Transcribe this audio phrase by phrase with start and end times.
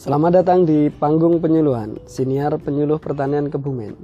[0.00, 4.00] Selamat datang di panggung penyuluhan, siniar penyuluh pertanian Kebumen.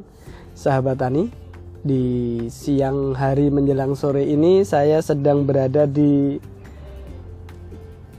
[0.53, 1.33] Sahabat tani,
[1.81, 2.05] di
[2.53, 6.37] siang hari menjelang sore ini saya sedang berada di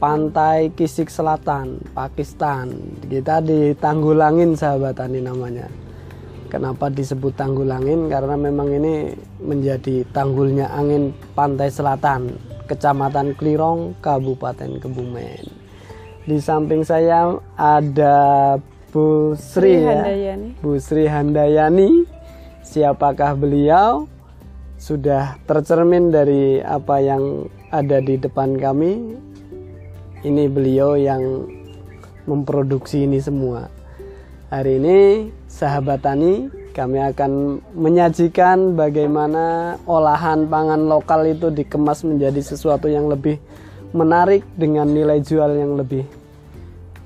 [0.02, 2.98] pantai Kisik Selatan, Pakistan.
[3.06, 5.70] Kita di Tanggulangin sahabat tani namanya.
[6.50, 8.10] Kenapa disebut Tanggulangin?
[8.10, 15.57] Karena memang ini menjadi tanggulnya angin pantai selatan, Kecamatan Klirong, Kabupaten Kebumen.
[16.28, 18.16] Di samping saya ada
[18.92, 20.04] Bu Sri, Sri ya.
[20.04, 20.50] Handayani.
[20.60, 21.90] Bu Sri Handayani.
[22.68, 24.12] Siapakah beliau?
[24.76, 29.16] Sudah tercermin dari apa yang ada di depan kami.
[30.28, 31.48] Ini beliau yang
[32.28, 33.72] memproduksi ini semua.
[34.52, 35.00] Hari ini
[35.48, 43.40] sahabat tani kami akan menyajikan bagaimana olahan pangan lokal itu dikemas menjadi sesuatu yang lebih
[43.96, 46.17] menarik dengan nilai jual yang lebih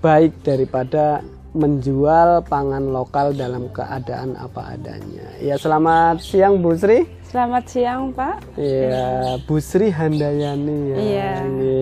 [0.01, 1.21] baik daripada
[1.53, 5.29] menjual pangan lokal dalam keadaan apa adanya.
[5.37, 7.05] Ya selamat siang Bu Sri.
[7.29, 8.43] Selamat siang, Pak.
[8.57, 10.97] Ya Bu Sri Handayani ya.
[10.97, 11.31] Iya.
[11.47, 11.79] Ini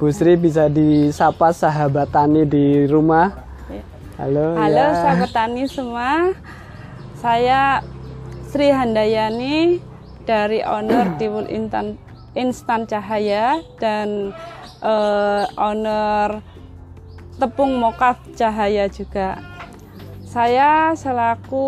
[0.00, 3.30] Bu Sri bisa disapa sahabat tani di rumah.
[4.16, 4.54] Halo.
[4.56, 4.98] Halo ya.
[5.02, 6.32] sahabat tani semua.
[7.20, 7.82] Saya
[8.48, 9.82] Sri Handayani
[10.24, 11.98] dari owner Tiwul Instan,
[12.38, 14.30] Instan Cahaya dan
[14.78, 16.51] eh, owner
[17.40, 19.40] Tepung Mokaf Cahaya juga.
[20.28, 21.64] Saya selaku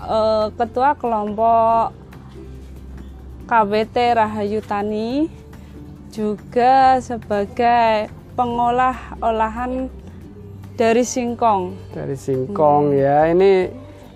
[0.00, 1.96] eh, ketua kelompok
[3.48, 5.28] KWT Rahayu Tani
[6.12, 9.90] juga sebagai pengolah olahan
[10.76, 11.92] dari singkong.
[11.92, 13.28] dari singkong ya.
[13.28, 13.68] Ini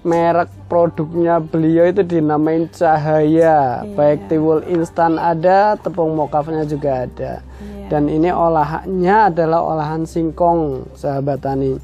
[0.04, 3.84] merek produknya beliau itu dinamain cahaya.
[3.92, 7.44] Baik tiwul instan ada tepung mokafnya juga ada
[7.86, 11.76] dan ini olahannya adalah olahan singkong sahabat tani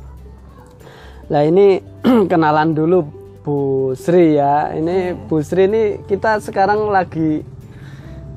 [1.27, 1.79] nah ini
[2.31, 3.07] kenalan dulu
[3.41, 3.59] Bu
[3.95, 7.41] Sri ya ini Bu Sri ini kita sekarang lagi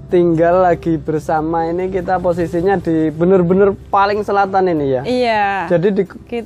[0.08, 5.44] tinggal lagi bersama ini kita posisinya di bener-bener paling selatan ini ya Iya.
[5.74, 6.04] jadi di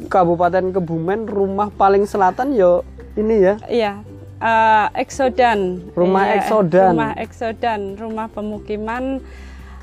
[0.08, 3.56] Kabupaten Kebumen rumah paling selatan yo ini ya.
[3.68, 3.92] Iya.
[4.38, 5.90] eh, Eksodan.
[5.92, 6.94] Rumah Iya, Eksodan.
[6.94, 9.04] Rumah Eksodan, rumah pemukiman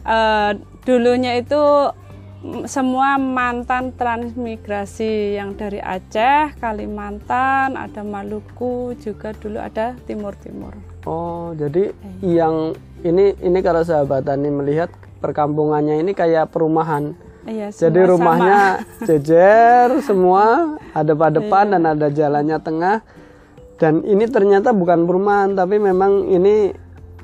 [0.00, 0.50] eh,
[0.84, 1.91] dulunya itu
[2.45, 10.77] mm, semua mantan transmigrasi yang dari Aceh, Kalimantan, ada Maluku, juga dulu ada Timur Timur.
[11.05, 11.93] Oh, jadi
[12.25, 12.73] yang
[13.05, 14.89] ini ini kalau sahabat tani melihat
[15.21, 17.17] perkampungannya ini kayak perumahan.
[17.44, 17.69] Iya.
[17.73, 21.73] Jadi rumahnya jejer semua, ada pada depan Iya.
[21.77, 22.97] dan ada jalannya tengah.
[23.77, 26.73] Dan ini ternyata bukan perumahan tapi memang ini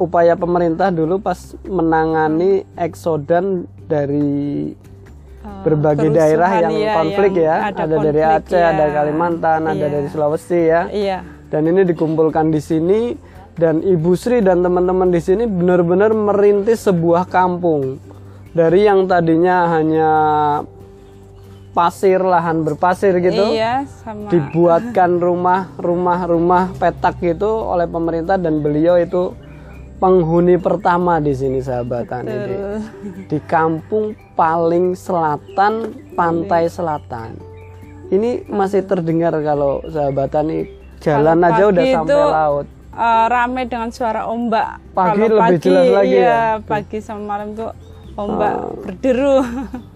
[0.01, 1.37] upaya pemerintah dulu pas
[1.69, 4.73] menangani eksodan dari
[5.41, 7.57] Eh, berbagai daerah yang iya, konflik yang ya.
[7.73, 8.71] Ada, dari konflik, Aceh, iya.
[8.77, 9.89] ada Kalimantan, ada Iya.
[9.89, 10.83] dari Sulawesi ya.
[10.93, 11.19] Iya.
[11.49, 13.01] Dan ini dikumpulkan di sini
[13.57, 17.97] dan Ibu Sri dan teman-teman di sini benar-benar merintis sebuah kampung.
[18.53, 20.11] Dari yang tadinya hanya
[21.73, 29.33] pasir, lahan berpasir gitu, Iya, sama dibuatkan rumah-rumah-rumah petak gitu oleh pemerintah dan beliau itu
[30.01, 32.55] penghuni pertama di sini sahabatan ini.
[33.29, 35.73] Di, kampung paling selatan
[36.17, 37.37] pantai selatan.
[38.11, 40.63] Ini masih terdengar kalau sahabatan ini
[40.99, 42.67] jalan Kalau aja udah pagi sampai itu, laut.
[42.91, 44.69] eh, rame dengan suara ombak.
[44.91, 46.65] Pagi Kalau lebih jelas lagi iya, ya?
[46.65, 47.71] pagi sama malam tuh
[48.17, 48.75] ombak Oh.
[48.83, 49.39] berderu.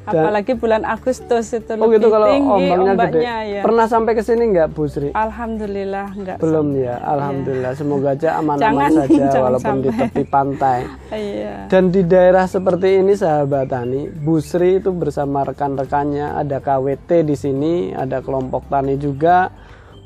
[0.00, 3.20] Apalagi bulan Agustus itu Oh lebih gitu kalau tinggi ombaknya, gede.
[3.52, 3.62] ya.
[3.62, 5.08] Pernah sampai ke sini nggak Bu Sri?
[5.12, 6.36] Alhamdulillah enggak.
[6.40, 7.72] Belum ya, alhamdulillah.
[7.76, 10.00] Semoga aja aman-aman saja jangan walaupun di sampai.
[10.08, 10.80] tepi pantai.
[11.10, 11.66] Iya.
[11.66, 17.36] Dan di daerah seperti ini sahabat tani, Bu Sri itu bersama rekan-rekannya ada KWT di
[17.36, 19.52] sini, ada kelompok tani juga.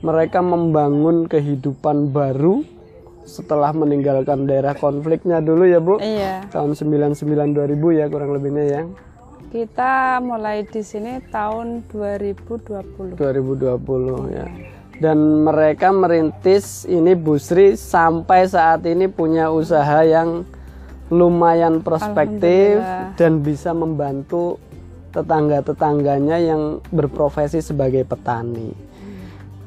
[0.00, 2.60] Mereka membangun kehidupan baru
[3.24, 5.96] setelah meninggalkan daerah konfliknya dulu ya Bu.
[5.96, 6.44] Iya.
[6.50, 8.82] Tahun 99 2000 ya kurang lebihnya ya.
[9.54, 13.14] Kita mulai di sini tahun 2020.
[13.14, 14.50] 2020 ya.
[14.98, 20.42] Dan mereka merintis ini Bu Sri sampai saat ini punya usaha yang
[21.06, 22.82] lumayan prospektif
[23.14, 24.58] dan bisa membantu
[25.14, 28.74] tetangga-tetangganya yang berprofesi sebagai petani.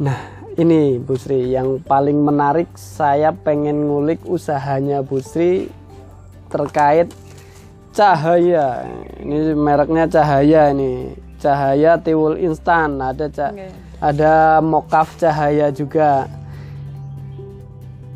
[0.04, 0.20] Nah,
[0.60, 5.72] ini Bu Sri yang paling menarik saya pengen ngulik usahanya Bu Sri
[6.52, 7.08] terkait
[7.98, 8.86] cahaya.
[9.18, 11.18] Ini mereknya cahaya ini.
[11.38, 13.68] Cahaya tiwul instan, ada ca- Oke.
[13.98, 16.30] ada mokaf cahaya juga.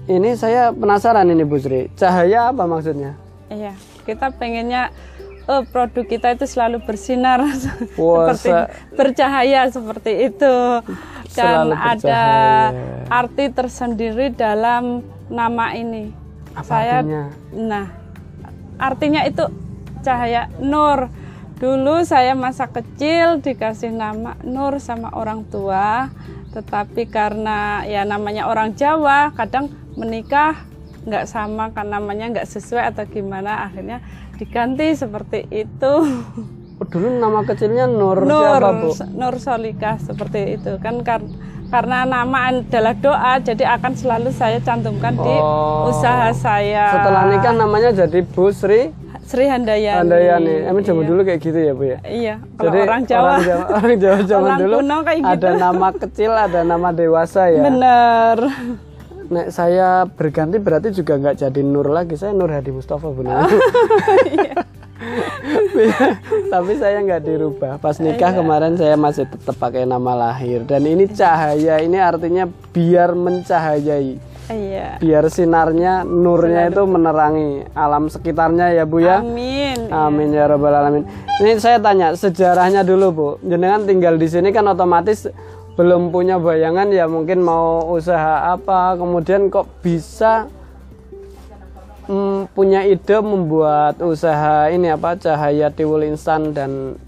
[0.06, 1.90] Ini saya penasaran ini Bu Sri.
[1.94, 3.14] Cahaya apa maksudnya?
[3.50, 3.74] Iya,
[4.06, 4.90] kita pengennya
[5.46, 7.44] oh, produk kita itu selalu bersinar
[8.00, 8.52] Wah, seperti
[8.96, 10.56] bercahaya seperti itu
[11.32, 12.24] kan Selalu ada
[13.08, 16.12] arti tersendiri dalam nama ini
[16.52, 17.24] Apa saya artinya?
[17.52, 17.86] nah
[18.76, 19.44] artinya itu
[20.02, 21.08] cahaya nur
[21.56, 26.10] dulu saya masa kecil dikasih nama nur sama orang tua
[26.52, 30.58] tetapi karena ya namanya orang Jawa kadang menikah
[31.02, 34.02] nggak sama kan namanya nggak sesuai atau gimana akhirnya
[34.36, 35.94] diganti seperti itu
[36.76, 38.90] Oh, dulu nama kecilnya Nur, Nur siapa bu?
[39.14, 41.30] Nur Solika seperti itu kan kar-
[41.70, 45.88] karena nama adalah doa jadi akan selalu saya cantumkan di Oh.
[45.88, 48.90] usaha saya Setelah nikah namanya jadi Bu Sri
[49.22, 50.56] Sri Handayani Handayani.
[50.66, 51.10] Emang zaman Iya.
[51.10, 51.98] dulu kayak gitu ya bu ya?
[52.04, 53.24] Iya, kalau Jadi orang Jawa.
[53.30, 55.32] orang Jawa, orang Jawa zaman Orang dulu kuno kayak gitu.
[55.32, 57.62] ada nama kecil, ada nama dewasa ya.
[57.62, 58.38] Bener.
[59.32, 63.48] Nek saya berganti berarti juga nggak jadi Nur lagi, saya Nur Hadi Mustafa benar.
[66.52, 67.74] Tapi saya nggak dirubah.
[67.78, 70.62] Pas nikah kemarin saya masih tetap pakai nama lahir.
[70.62, 74.20] Dan ini cahaya, ini artinya biar mencahayai,
[74.52, 75.00] Iya.
[75.00, 79.24] biar sinarnya, nurnya itu menerangi alam sekitarnya ya bu ya.
[79.24, 79.88] Amin.
[79.90, 81.04] Amin ya robbal alamin.
[81.40, 83.28] Ini saya tanya sejarahnya dulu bu.
[83.48, 85.32] Jenengan tinggal di sini kan otomatis
[85.80, 89.00] belum punya bayangan ya mungkin mau usaha apa.
[89.00, 90.52] Kemudian kok bisa
[92.12, 97.00] mm, punya ide membuat usaha ini apa cahaya tiwul instan dan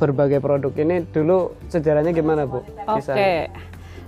[0.00, 2.64] berbagai produk ini dulu sejarahnya gimana bu?
[2.88, 3.52] Oke.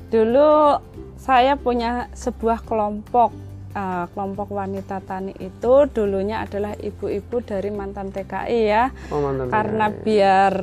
[0.09, 0.77] Dulu
[1.23, 3.31] saya punya sebuah kelompok
[3.79, 8.91] eh, kelompok wanita tani itu dulunya adalah ibu-ibu dari mantan TKI ya.
[9.15, 10.55] Oh, mantan Karena biar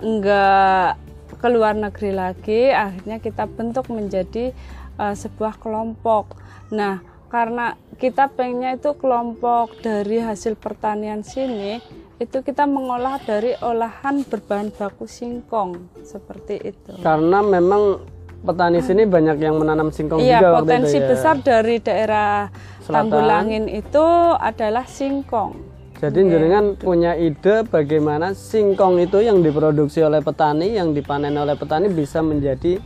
[0.00, 0.96] enggak
[1.38, 4.56] keluar negeri lagi, akhirnya kita bentuk menjadi
[4.96, 6.40] eh, sebuah kelompok.
[6.72, 11.76] Nah, karena kita pengennya itu kelompok dari hasil pertanian sini
[12.18, 16.96] itu kita mengolah dari olahan berbahan baku singkong seperti itu.
[16.98, 18.02] Karena memang
[18.40, 21.08] petani sini banyak yang menanam singkong Iya, juga waktu potensi itu ya.
[21.08, 22.30] besar dari daerah
[22.78, 22.94] Selatan.
[22.94, 25.52] Tanggulangin itu adalah singkong.
[25.94, 31.90] Jadi jenengan punya ide bagaimana singkong itu yang diproduksi oleh petani, yang dipanen oleh petani
[31.90, 32.78] bisa menjadi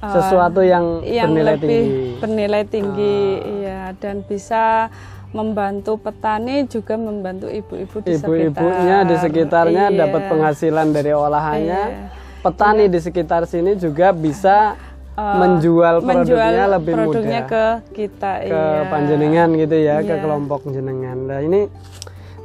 [0.00, 1.82] sesuatu yang, yang bernilai lebih tinggi.
[1.84, 2.18] Ah.
[2.18, 3.18] bernilai tinggi
[3.60, 4.90] iya dan bisa
[5.30, 9.22] membantu petani juga membantu ibu-ibu di Ibu-ibunya di sekitar.
[9.68, 9.98] sekitarnya Iya.
[9.98, 11.82] dapat penghasilan dari olahannya.
[11.88, 12.06] Iya.
[12.40, 14.74] Petani di sekitar sini juga bisa
[15.12, 18.88] menjual produknya menjual lebih produknya mudah ke kita ke iya.
[18.88, 20.20] panjenengan gitu ya, ke Iya.
[20.20, 21.18] kelompok jenengan.
[21.28, 21.68] Nah, ini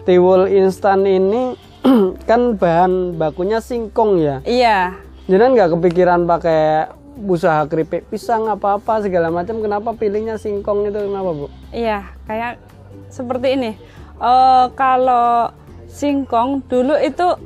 [0.03, 1.55] tiwul instan ini
[2.29, 4.43] kan bahan bakunya singkong ya.
[4.43, 6.87] iya Jangan nggak kepikiran pakai
[7.19, 9.59] usaha keripik pisang apa-apa segala macam.
[9.59, 11.47] Kenapa pilihnya singkong itu kenapa bu?
[11.69, 12.59] iya kayak
[13.07, 13.71] seperti ini
[14.17, 15.53] Eh, kalau
[15.87, 17.37] singkong dulu itu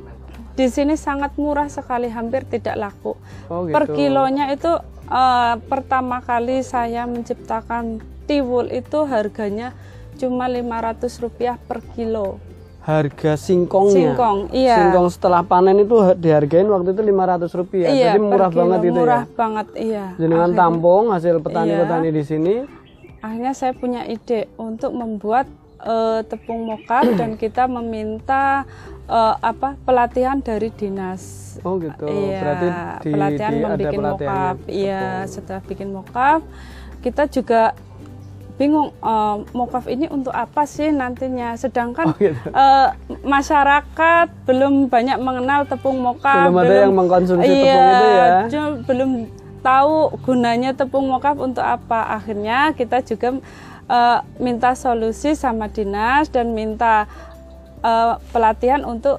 [0.52, 3.96] di sini sangat murah sekali hampir tidak laku Oh per gitu.
[3.98, 4.72] kilonya itu
[5.04, 9.74] eh, pertama kali saya menciptakan tiwul itu harganya
[10.16, 12.38] cuma 500 rupiah per kilo
[12.82, 13.94] Harga singkongnya.
[13.94, 14.74] Singkong, iya.
[14.74, 17.88] Singkong setelah panen itu ha- dihargain waktu itu 500 rupiah.
[17.88, 19.34] iya Jadi murah kilo, banget gitu murah ya.
[19.38, 22.56] banget iya Jenengan tampung hasil petani-petani di sini.
[23.22, 25.46] akhirnya saya punya ide untuk membuat
[25.82, 28.64] eh, tepung mokaf dan kita meminta
[29.06, 32.08] eh, apa pelatihan dari dinas Oh gitu.
[32.08, 32.68] Iya, Berarti
[33.04, 34.56] di, pelatihan di- membuat mokaf.
[34.72, 36.40] Iya, setelah bikin mokaf,
[37.04, 37.76] kita juga
[38.56, 41.58] bingung eh, mokaf ini untuk apa sih nantinya.
[41.60, 42.48] Sedangkan Oh, gitu.
[42.48, 42.88] eh,
[43.26, 46.48] masyarakat belum banyak mengenal tepung mokaf.
[46.48, 48.70] Belum ada yang mengkonsumsi tepung iya, itu ya.
[48.88, 49.12] belum
[49.62, 52.18] tahu gunanya tepung mokaf untuk apa.
[52.18, 53.38] Akhirnya kita juga
[53.86, 57.06] eh, minta solusi sama dinas dan minta
[57.80, 59.18] eh, pelatihan untuk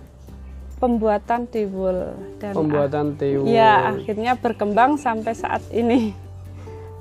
[0.77, 2.11] pembuatan tiwul
[2.43, 3.47] dan Pembuatan tiwul.
[3.47, 6.11] ya akhirnya berkembang sampai saat ini.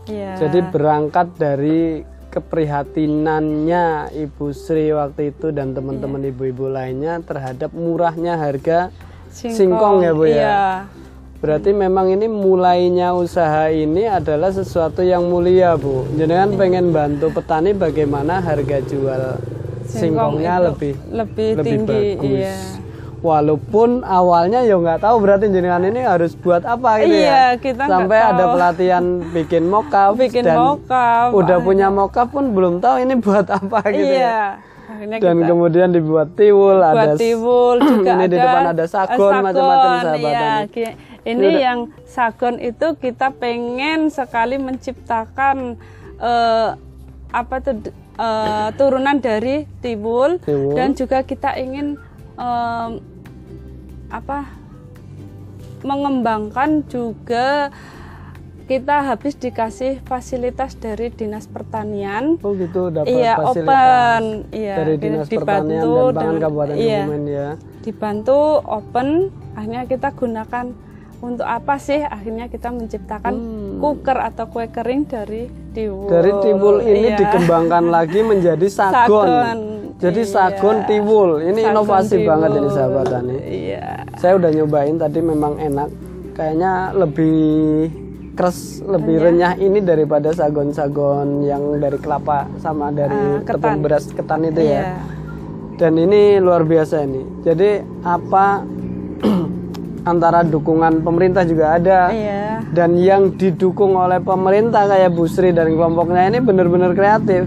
[0.09, 0.33] Ya.
[0.33, 2.01] Jadi berangkat dari
[2.33, 6.33] keprihatinannya Ibu Sri waktu itu dan teman-teman Iya.
[6.33, 8.89] ibu-ibu lainnya terhadap murahnya harga
[9.29, 10.33] singkong ya Bu ya.
[10.33, 10.61] Iya.
[11.41, 16.05] Berarti memang ini mulainya usaha ini adalah sesuatu yang mulia Bu.
[16.13, 19.41] Jenengan pengen bantu petani bagaimana harga jual
[19.83, 22.05] Singkong singkongnya lebih lebih, lebih tinggi.
[22.13, 22.29] bagus.
[22.37, 22.55] Iya.
[23.21, 27.45] Walaupun awalnya ya nggak tahu berarti jenengan ini harus buat apa gitu Iya, ya.
[27.55, 28.53] kita Sampai ada tahu.
[28.55, 31.29] pelatihan bikin mockup Bikin dan mokaf.
[31.31, 34.17] udah punya mockup pun belum tahu ini buat apa gitu ya.
[34.17, 34.41] Iya.
[34.91, 38.85] Akhirnya Dan kita kemudian dibuat tiwul ada buat tiwul juga ini ada di depan ada
[38.85, 40.19] sagon, eh, macam-macam sahabat
[40.73, 40.91] iya.
[41.21, 45.77] Ini yang sagon itu kita pengen sekali menciptakan
[46.17, 46.69] eh,
[47.31, 50.41] apa tuh eh, turunan dari tiwul.
[50.41, 50.73] Tiwul.
[50.73, 52.01] dan juga kita ingin
[52.41, 52.91] em,
[54.11, 54.49] apa
[55.81, 57.73] mengembangkan juga
[58.69, 62.39] kita habis dikasih fasilitas dari dinas pertanian.
[62.39, 64.23] Oh gitu dapat iya fasilitas open
[64.55, 67.49] iya dari dinas pertanian dan pangan Kabupaten iya, Kebumen ya.
[67.83, 69.07] dibantu open.
[69.59, 70.65] Akhirnya kita gunakan
[71.21, 73.33] untuk apa sih akhirnya kita menciptakan
[73.77, 76.11] cooker atau kue kering dari tiwul Hmm.
[76.11, 77.17] Dari tiwul ini Iya.
[77.17, 79.25] dikembangkan lagi menjadi sagon.
[79.25, 79.59] Sagon,
[79.97, 80.31] Jadi iya.
[80.31, 81.29] sagon tiwul.
[81.43, 82.27] Ini Sagon inovasi tiwul.
[82.27, 83.35] banget ini sahabat tani.
[83.45, 83.85] iya
[84.15, 85.89] Saya udah nyobain tadi memang enak.
[86.31, 87.39] Kayaknya lebih
[88.31, 94.41] keras, lebih renyah ini daripada sagon-sagon yang dari kelapa sama dari Ah, tepung beras ketan
[94.43, 94.65] itu ya.
[94.65, 94.85] iya
[95.73, 97.21] Dan ini luar biasa ini.
[97.41, 97.69] Jadi
[98.01, 98.61] apa
[100.01, 102.41] antara dukungan pemerintah juga ada iya
[102.71, 107.43] dan yang didukung oleh pemerintah kayak Bu Sri dan kelompoknya ini benar-benar kreatif.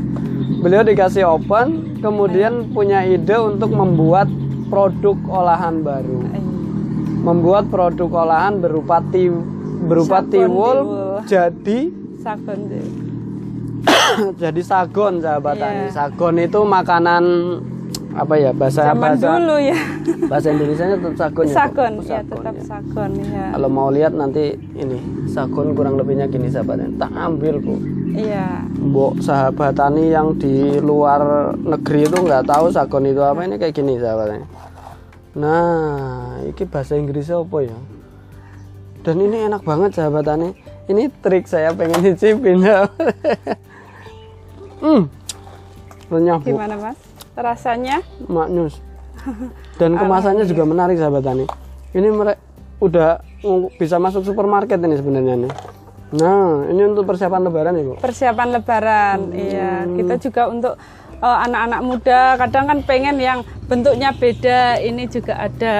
[0.60, 4.28] Beliau dikasih open, kemudian punya ide untuk membuat
[4.68, 6.20] produk olahan baru.
[6.28, 6.40] iya.
[7.24, 9.32] Membuat produk olahan berupa ti
[9.84, 10.78] berupa tiwul tiwul.
[11.24, 11.78] jadi
[12.20, 12.60] sagon
[14.42, 15.64] jadi sagon sahabat Iya.
[15.64, 15.84] tani.
[15.92, 17.24] Sagon itu makanan
[18.14, 19.78] apa ya bahasa zaman bahasa dulu ya
[20.30, 21.54] bahasa Indonesia tetap sagon ya.
[21.54, 21.74] Pak?
[22.06, 22.62] ya tetap ya.
[22.62, 26.94] sagon ya Kalau mau lihat nanti ini sagon kurang lebihnya gini sahabatnya.
[26.94, 27.74] Tak ambil bu.
[28.14, 33.58] iya Mbok sahabat tani yang di luar negeri itu nggak tahu sagon itu apa ini
[33.58, 34.46] kayak gini sahabatnya.
[35.34, 37.74] Nah, ini bahasa Inggrisnya apa ya?
[39.02, 40.54] Dan ini enak banget sahabat tani.
[40.86, 42.86] Ini trik saya pengen nyicipin ya.
[44.84, 45.02] hmm,
[46.12, 46.98] renyah bu, gimana mas
[47.34, 48.78] rasanya maknyus.
[49.74, 51.44] Dan kemasannya juga menarik sahabat tani.
[51.90, 52.38] Ini mereka
[52.76, 53.08] udah
[53.40, 55.52] uh, bisa masuk supermarket ini sebenarnya nih.
[56.14, 57.94] Nah, ini untuk persiapan lebaran ya bu.
[57.96, 60.78] persiapan lebaran iya kita juga untuk
[61.10, 65.76] eh, anak-anak muda kadang kan pengen yang bentuknya beda ini juga ada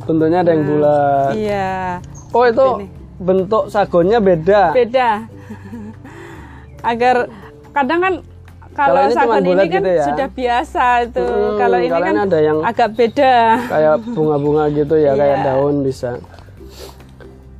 [0.00, 1.32] Bentuknya ada yang bulat.
[1.34, 1.98] iya
[2.30, 2.86] Oh itu
[3.18, 4.70] bentuk sagonnya beda.
[4.70, 5.26] beda
[6.86, 7.26] agar
[7.72, 8.14] kadang kan
[8.80, 10.04] Kalau kalau ini cuman sagon ini bulat kan gitu ya?
[10.04, 13.34] sudah biasa itu Hmm, kalau ini kan ini ada yang agak beda
[13.66, 15.46] kayak bunga-bunga gitu ya, kayak Iya.
[15.46, 16.10] daun bisa.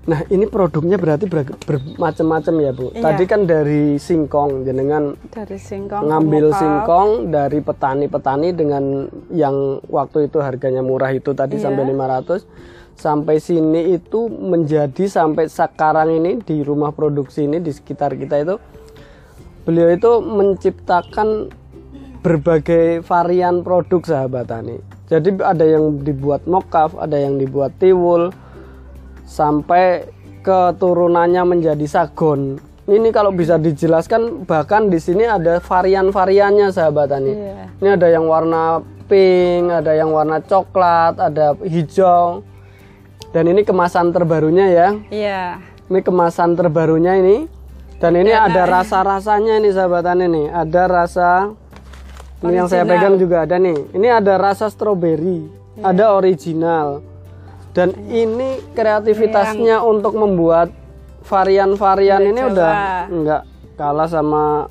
[0.02, 2.86] Nah ini produknya berarti ber- bermacam-macam ya bu.
[2.90, 3.02] Iya.
[3.04, 9.54] Tadi kan dari singkong, jenengan dari singkong ngambil singkong dari petani-petani dengan yang
[9.86, 11.68] waktu itu harganya murah itu tadi Iya.
[11.68, 12.42] sampai 500
[12.92, 18.56] sampai sini itu menjadi sampai sekarang ini di rumah produksi ini di sekitar kita itu
[19.70, 21.46] beliau itu menciptakan
[22.26, 24.82] berbagai varian produk sahabat tani.
[25.06, 28.34] Jadi ada yang dibuat mokaf, ada yang dibuat tiwul,
[29.22, 30.10] sampai
[30.42, 32.58] keturunannya menjadi sagon.
[32.90, 37.30] Ini kalau bisa dijelaskan bahkan di sini ada varian-variannya sahabat tani.
[37.30, 37.64] Iya.
[37.78, 42.42] Ini ada yang warna pink, ada yang warna coklat, ada hijau.
[43.30, 44.88] Dan ini kemasan terbarunya ya.
[45.14, 47.59] iya Ini kemasan terbarunya ini.
[48.00, 50.46] Dan ini ada rasa-rasanya ini sahabat tani nih.
[50.48, 51.30] Ada rasa
[52.40, 52.96] ini yang saya Original.
[52.96, 53.78] pegang juga ada nih.
[53.92, 55.44] Ini ada rasa stroberi,
[55.84, 57.04] ada original.
[57.76, 60.72] Dan ini kreativitasnya untuk membuat
[61.28, 62.50] varian-varian ini coba.
[62.50, 62.72] udah
[63.12, 63.42] nggak
[63.76, 64.66] kalah sama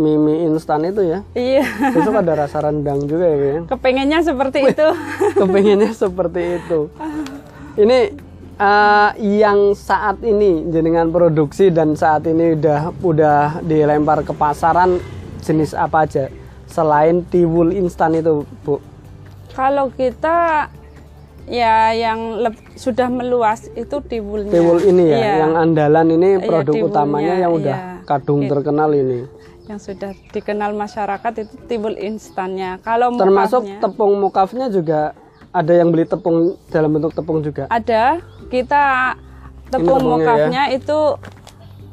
[0.00, 1.20] mie mie instan itu ya.
[1.36, 3.60] iya Besok ada rasa rendang juga ya, ya.
[3.68, 4.88] kepengennya seperti itu
[5.44, 6.88] Kepengennya seperti itu.
[7.76, 7.98] Ini
[8.62, 9.10] eh,
[9.42, 15.02] yang saat ini jenengan produksi dan saat ini udah udah dilempar ke pasaran
[15.40, 16.30] jenis apa aja
[16.66, 18.78] selain tiwul instan itu, Bu?
[19.52, 20.70] Kalau kita
[21.44, 22.38] ya yang
[22.74, 24.48] sudah meluas itu tiwulnya.
[24.48, 28.06] Tiwul ini ya, Iya, yang andalan ini Iya, produk tiwulnya, utamanya yang udah iya.
[28.06, 29.26] kadung terkenal ini.
[29.62, 32.80] yang sudah dikenal masyarakat itu tiwul instannya.
[32.80, 35.00] Kalau Termasuk mukafnya tepung mukafnya juga
[35.50, 37.68] ada yang beli tepung dalam bentuk tepung juga.
[37.68, 38.18] ada
[38.52, 39.16] kita
[39.72, 40.76] tepung tepungnya ya.
[40.76, 41.16] itu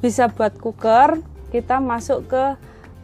[0.03, 1.23] bisa buat cooker.
[1.49, 2.43] Kita masuk ke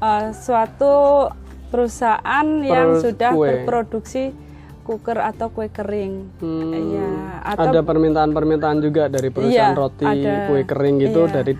[0.03, 1.27] eh, suatu
[1.71, 3.47] perusahaan yang Per- sudah kue.
[3.47, 4.35] berproduksi
[4.83, 6.29] cooker atau kue kering.
[6.37, 7.09] Hmm, Iya,
[7.41, 10.45] atau ada permintaan-permintaan juga dari perusahaan Iya, roti ada.
[10.45, 11.33] kue kering gitu Iya.
[11.33, 11.53] dari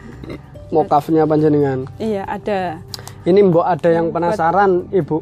[0.70, 1.90] mokafnya panjenengan.
[1.98, 2.78] iya ada.
[3.26, 5.18] Ini Mbok ada yang penasaran, Ibu.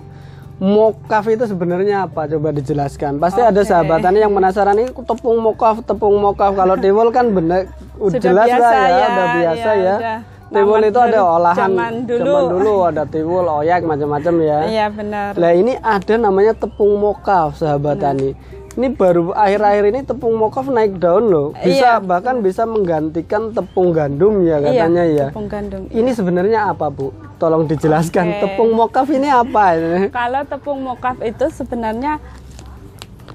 [0.64, 2.24] Mokaf itu sebenarnya apa?
[2.24, 3.20] Coba dijelaskan.
[3.20, 6.56] Pasti ada sahabatannya yang penasaran ini tepung mokaf, tepung mokaf.
[6.56, 7.68] Kalau tiwul kan bener
[8.00, 9.96] udah Sudah jelas lah ya, ya, udah biasa ya, ya.
[10.00, 10.20] udah.
[10.54, 12.24] Tiwul Nama itu ada olahan zaman dulu.
[12.30, 14.60] zaman dulu ada tiwul, oyak macam-macam ya.
[14.70, 15.30] Iya benar.
[15.34, 18.32] Lah ini ada namanya tepung mokaf, sahabat tani.
[18.74, 21.48] Ini baru akhir-akhir ini tepung mokaf naik daun loh.
[21.62, 25.28] Bisa bahkan bisa menggantikan tepung gandum ya katanya ya.
[25.30, 25.82] Tepung gandum.
[25.94, 27.14] Ini sebenarnya apa bu?
[27.38, 28.42] Tolong dijelaskan.
[28.42, 29.78] Tepung mokaf ini apa?
[29.78, 30.10] ini?
[30.18, 32.18] Kalau tepung mokaf itu sebenarnya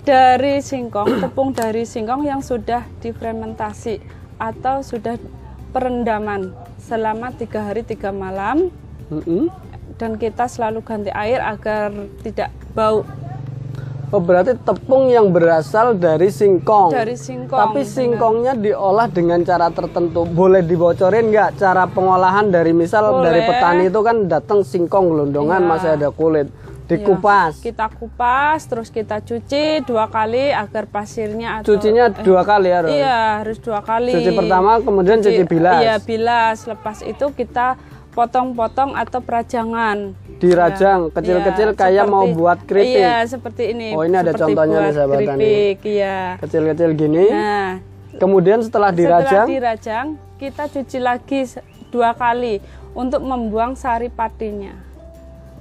[0.02, 4.02] dari singkong, tepung dari singkong yang sudah difermentasi
[4.42, 5.22] atau sudah
[5.70, 6.50] perendaman
[6.82, 8.72] selama tiga hari tiga malam
[9.12, 9.52] Mm-mm.
[10.00, 11.92] dan kita selalu ganti air agar
[12.24, 13.04] tidak bau
[14.08, 16.88] Oh berarti tepung yang berasal dari singkong.
[16.96, 17.60] dari singkong.
[17.60, 20.24] Tapi singkongnya diolah dengan cara tertentu.
[20.24, 23.48] Boleh dibocorin nggak cara pengolahan dari misal dari Boleh.
[23.52, 25.68] petani itu kan datang singkong gelondongan Iya.
[25.68, 26.48] masih ada kulit,
[26.88, 27.60] dikupas.
[27.60, 32.88] Kita kupas, terus kita cuci dua kali agar pasirnya atau Cucinya dua kali harus.
[32.88, 34.16] Iya, harus dua kali.
[34.16, 35.84] Cuci pertama kemudian cuci bilas.
[35.84, 36.64] Iya, bilas.
[36.64, 37.76] Lepas itu kita
[38.16, 40.16] potong-potong atau perajangan.
[40.38, 43.02] Dirajang kecil-kecil Iya, kayak mau buat keripik.
[43.02, 43.90] Iya, seperti ini.
[43.90, 45.26] Oh, ini ada contohnya nih, sahabat tani.
[45.26, 46.18] keripik, iya.
[46.38, 47.26] Kecil-kecil gini.
[47.28, 47.70] Nah,
[48.08, 51.40] Kemudian setelah setelah dirajang, dirajang, kita cuci lagi
[51.88, 52.58] dua kali
[52.92, 54.74] untuk membuang sari patinya.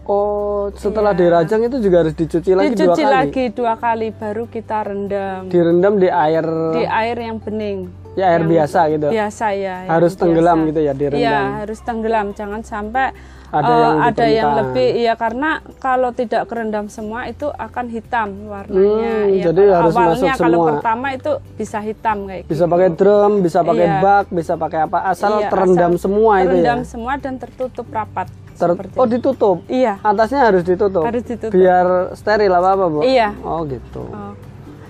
[0.05, 2.72] oh setelah dirajang itu juga harus dicuci lagi dua Iya.
[2.72, 3.12] Dicuci kali.
[3.12, 7.91] lagi dua kali baru kita rendam Direndam di air di air yang bening.
[8.17, 9.07] Ya air yang biasa gitu.
[9.07, 9.75] Biasa ya.
[9.86, 10.67] Harus tenggelam biasa.
[10.67, 11.21] gitu ya direndam.
[11.21, 12.25] Iya, harus tenggelam.
[12.33, 13.07] Jangan sampai
[13.47, 18.27] Ada eh, yang ada yang lebih iya karena kalau tidak kerendam semua itu akan hitam
[18.43, 19.24] warnanya.
[19.24, 20.69] Hmm, Iya, jadi harus awalnya masuk kalau semua.
[20.75, 22.51] pertama itu bisa hitam kayak gitu.
[22.51, 24.01] Bisa pakai drum, bisa pakai Iya.
[24.03, 26.51] bak, bisa pakai apa asal Iya, terendam asal semua itu ya.
[26.51, 28.27] terendam semua dan tertutup rapat.
[28.51, 29.57] Ter- seperti oh ditutup.
[29.69, 29.93] Iya.
[30.01, 31.03] Atasnya harus ditutup.
[31.05, 31.53] Harus ditutup.
[31.53, 33.00] Biar steril apa apa bu?
[33.00, 33.31] Iya.
[33.45, 34.03] Oh gitu.
[34.12, 34.33] Oh.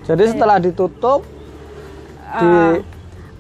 [0.02, 1.22] Jadi setelah ditutup
[2.34, 2.74] di Ah,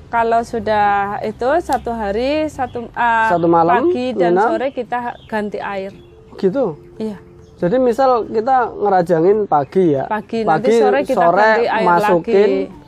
[0.07, 4.47] kalau sudah itu satu hari satu, ah, Satu malam, pagi dan nginap.
[4.47, 5.91] sore kita ganti air.
[6.35, 6.77] gitu.
[6.95, 7.17] Iya.
[7.57, 10.05] Jadi misal kita ngerajangin pagi ya.
[10.05, 12.37] Pagi, nanti sore kita ganti air masukin.
[12.37, 12.85] lagi.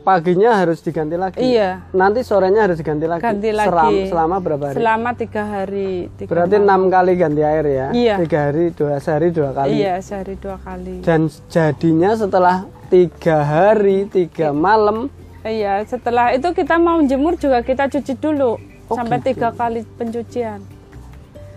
[0.00, 1.36] Paginya harus diganti lagi.
[1.36, 1.84] Iya.
[1.92, 3.20] Nanti sorenya harus diganti lagi.
[3.20, 4.08] Ganti lagi.
[4.08, 4.76] selama berapa hari?
[4.80, 6.08] Selama tiga hari.
[6.16, 7.86] Tiga Berarti enam kali ganti air ya?
[7.92, 8.14] Iya.
[8.16, 9.76] Tiga hari, dua sehari dua kali.
[9.76, 11.04] Iya, sehari dua kali.
[11.04, 12.56] Dan jadinya setelah
[12.88, 18.96] tiga hari, tiga malam, Iya, setelah itu kita mau jemur juga kita cuci dulu Oh,
[18.96, 19.36] sampai gitu.
[19.36, 20.60] tiga kali pencucian.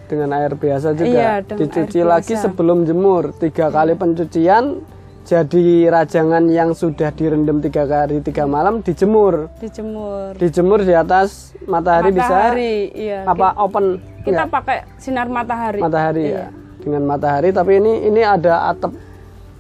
[0.05, 2.43] dengan air biasa juga Iya, dicuci lagi biasa.
[2.45, 4.83] sebelum jemur tiga kali pencucian
[5.23, 10.35] jadi rajangan yang sudah direndam tiga hari tiga malam dijemur Dijemur.
[10.35, 13.23] dijemur di atas matahari, matahari, iya.
[13.23, 13.85] bisa apa open
[14.19, 14.49] Kita Nggak?
[14.51, 15.79] pakai sinar matahari.
[15.79, 16.35] matahari Iya.
[16.35, 16.45] ya
[16.77, 18.91] dengan matahari tapi ini ini ada atap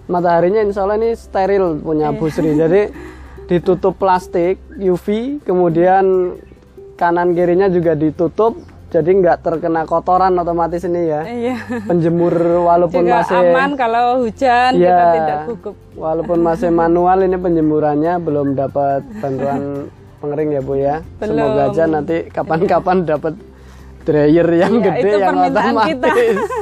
[0.05, 2.17] mataharinya insya Allah ini steril punya Iya.
[2.19, 2.81] Bu Sri jadi
[3.51, 5.07] ditutup plastik UV
[5.43, 6.39] kemudian
[6.95, 8.55] kanan kirinya juga ditutup
[8.87, 11.55] jadi nggak terkena kotoran otomatis ini ya Iya.
[11.83, 12.31] penjemur
[12.71, 15.75] walaupun Juga masih aman kalau hujan kita ya tidak gugup.
[15.93, 21.35] walaupun masih manual ini penjemurannya belum dapat bantuan pengering ya Bu ya Belum.
[21.35, 23.33] semoga aja nanti kapan-kapan dapat
[24.01, 26.07] dryer yang Iya, gede yang otomatis kita.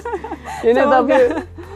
[0.68, 0.94] ini Semoga.
[0.94, 1.18] tapi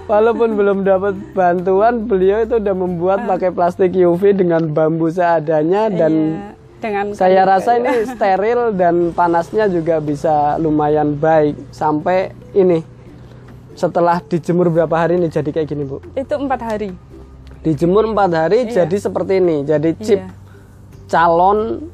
[0.04, 6.12] walaupun belum dapat bantuan beliau itu udah membuat pakai plastik UV dengan bambu seadanya dan
[6.14, 12.18] Iya, dengan saya rasa ini steril dan panasnya juga bisa lumayan baik sampai
[12.52, 12.84] ini
[13.74, 16.92] setelah dijemur berapa hari ini jadi kayak gini bu itu empat hari.
[17.62, 20.30] dijemur empat hari jadi seperti ini jadi chip Iya.
[21.10, 21.88] calon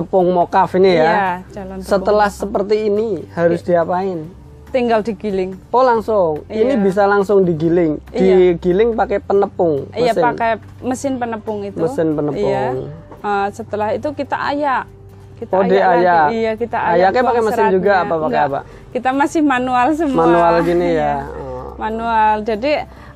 [0.00, 4.24] tepung mokaf ini ya Iya, setelah seperti ini harus diapain
[4.70, 5.58] tinggal digiling.
[5.68, 6.80] oh langsung ini Iya.
[6.80, 8.54] bisa langsung digiling Iya.
[8.54, 10.22] digiling pakai penepung Iya, mesin.
[10.24, 11.76] pakai mesin penepung itu.
[11.76, 12.38] Mesin penepung.
[12.38, 12.86] Iya.
[13.20, 14.86] Eh, setelah itu kita ayak.
[15.36, 15.90] Kita Oh, diayak.
[15.98, 16.36] lagi.
[16.38, 16.96] Iya, kita ayak.
[17.02, 18.06] Ayaknya pakai mesin juga seratnya.
[18.06, 18.60] apa pakai apa?
[18.90, 20.20] Kita masih manual semua.
[20.22, 21.74] manual gini ya Iya, Oh.
[21.76, 22.34] Manual.
[22.44, 22.72] Jadi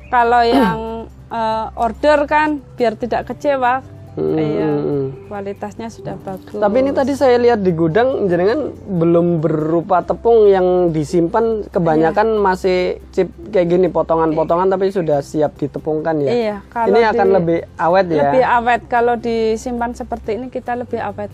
[0.07, 0.79] kalau yang
[1.31, 3.79] eh, order kan biar tidak kecewa.
[4.15, 4.63] Hmm, Iya.
[4.65, 5.05] hmm, hmm.
[5.27, 6.55] Kualitasnya sudah bagus.
[6.55, 13.03] Tapi ini tadi saya lihat di gudang jenengan belum berupa tepung yang disimpan kebanyakan masih
[13.11, 16.31] chip kayak gini potongan-potongan tapi sudah siap ditepungkan ya.
[16.31, 18.15] Iya, kalau ini akan di- lebih awet ya.
[18.21, 21.31] lebih awet kalau disimpan seperti ini kita lebih awet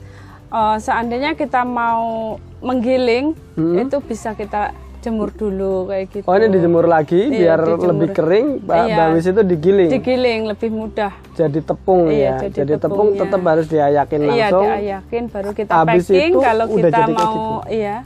[0.51, 6.23] Eh, seandainya kita mau menggiling itu bisa kita jemur dulu kayak gitu.
[6.23, 7.87] Oh ini dijemur lagi Iya, biar dijemur.
[7.89, 8.95] lebih kering, Iya.
[9.01, 12.47] habis itu digiling digiling lebih mudah jadi tepung Iya, ya.
[12.47, 14.63] jadi Jadi, tepung tetap harus diayakin iya langsung.
[14.63, 17.73] diayakin baru kita Habis packing itu kalau udah kita mau gitu.
[17.73, 17.97] iya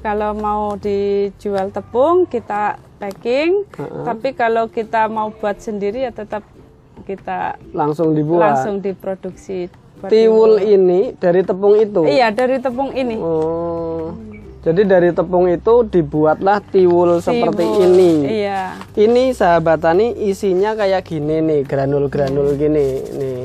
[0.00, 2.62] kalau mau dijual tepung kita
[2.96, 3.50] packing
[4.02, 6.42] tapi kalau kita mau buat sendiri ya tetap
[7.02, 8.54] kita Langsung dibuat.
[8.54, 12.08] langsung diproduksi Tiwul ini dari tepung itu.
[12.08, 13.20] Iya, dari tepung ini.
[13.20, 14.16] Oh.
[14.60, 17.84] Jadi dari tepung itu dibuatlah tiwul seperti Tiwul.
[17.88, 18.12] ini.
[18.44, 18.76] Iya.
[18.92, 23.40] Ini sahabat tani isinya kayak gini nih, granul-granul gini nih.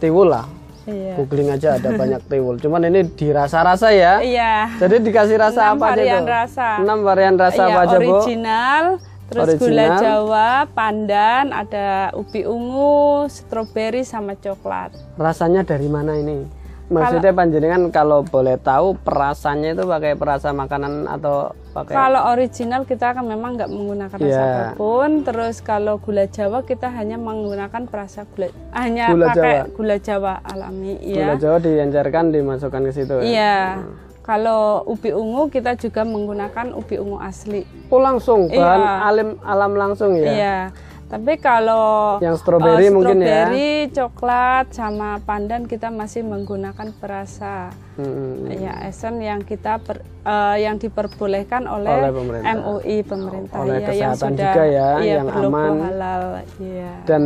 [0.00, 0.48] Tiwul lah.
[0.88, 1.12] Iya.
[1.14, 2.56] Googling aja ada banyak tiwul.
[2.56, 4.24] Cuman ini dirasa-rasa ya.
[4.24, 4.80] Iya.
[4.80, 6.32] Jadi dikasih rasa Enam apa aja varian tuh?
[6.32, 6.68] rasa.
[6.80, 8.08] Enam varian rasa Iya, apa aja, Bu?
[8.16, 8.84] original,
[9.30, 10.00] Terus gula Original.
[10.02, 14.90] Jawa, pandan, ada ubi ungu, stroberi sama coklat.
[15.14, 16.42] Rasanya dari mana ini?
[16.90, 23.14] Maksudnya panjenengan kalau boleh tahu perasannya itu pakai perasa makanan atau pakai Kalau original kita
[23.14, 24.42] kan memang nggak menggunakan rasa Iya.
[24.42, 25.22] apa pun.
[25.22, 29.70] Terus kalau gula Jawa kita hanya menggunakan perasa gula, hanya Gula pakai Jawa.
[29.70, 30.98] gula Jawa alami.
[30.98, 31.38] gula Iya.
[31.38, 33.24] Jawa diencerkan dimasukkan ke situ ya?
[33.24, 33.56] Iya.
[34.20, 37.62] Kalau ubi ungu kita juga menggunakan ubi ungu asli.
[37.86, 38.94] Oh langsung bahan Iya.
[39.06, 40.26] alim alam langsung ya?
[40.26, 40.56] Iya.
[41.10, 43.50] Tapi kalau Yang stroberi eh, mungkin ya?
[43.50, 47.74] stroberi, coklat sama pandan kita masih menggunakan perasa.
[47.98, 52.54] Hmm, Ya, esen yang kita per- eh, yang diperbolehkan oleh, Oleh pemerintah.
[52.54, 55.74] MUI pemerintah Oleh ya, yang kesehatan sudah juga ya, iya, yang aman.
[55.82, 56.22] halal.
[56.56, 56.92] Iya.
[57.04, 57.22] Dan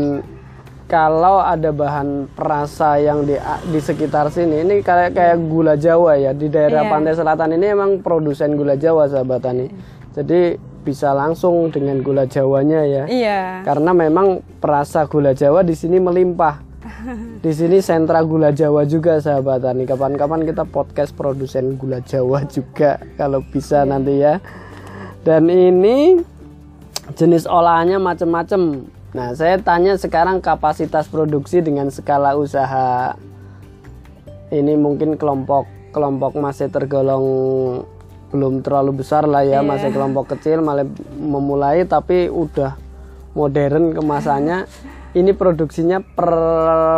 [0.84, 6.32] kalau ada bahan perasa yang di di sekitar sini, ini kayak kayak gula Jawa ya
[6.32, 6.90] di daerah Iya.
[6.90, 9.68] pantai selatan ini emang produsen gula Jawa sahabat tani.
[10.10, 13.04] Jadi bisa langsung dengan gula Jawanya ya.
[13.08, 13.40] Iya.
[13.64, 16.60] Karena memang perasa gula Jawa di sini melimpah.
[17.44, 19.88] Di sini sentra gula Jawa juga sahabat tani.
[19.88, 24.36] Kapan-kapan kita podcast produsen gula Jawa juga kalau bisa nanti ya.
[25.24, 26.20] Dan ini
[27.16, 28.84] jenis olahannya macam-macam.
[29.16, 33.16] Nah, saya tanya sekarang kapasitas produksi dengan skala usaha.
[34.52, 37.24] Ini mungkin kelompok kelompok masih tergolong
[38.34, 40.82] belum terlalu besar lah ya, masih kelompok kecil malah
[41.14, 42.74] memulai tapi udah
[43.32, 44.66] modern kemasannya.
[45.14, 46.34] Ini produksinya per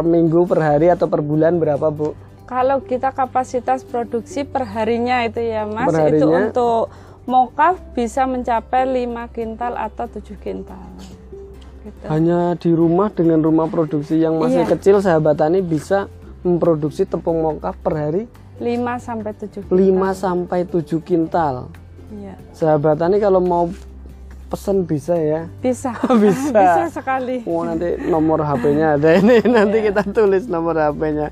[0.01, 2.17] minggu, per hari atau per bulan berapa, Bu?
[2.49, 6.49] Kalau kita kapasitas produksi perharinya itu ya Mas, Per itu harinya?
[6.49, 6.89] untuk
[7.29, 10.81] mokaf bisa mencapai 5 kintal atau 7 kintal.
[11.85, 12.05] Gitu.
[12.09, 14.73] Hanya di rumah dengan rumah produksi yang masih Iya.
[14.73, 16.09] kecil sahabat tani bisa
[16.41, 18.23] memproduksi tepung mokaf per hari
[18.57, 21.69] 5 sampai 7 5 sampai 7 kintal.
[22.09, 22.35] Iya.
[22.57, 23.69] Sahabat tani kalau mau
[24.47, 25.51] pesen bisa ya.
[25.61, 25.93] Bisa.
[26.23, 26.55] Bisa.
[26.55, 27.43] bisa sekali.
[27.45, 31.29] Oh nanti nomor HP-nya ada ini nanti kita tulis nomor HP-nya.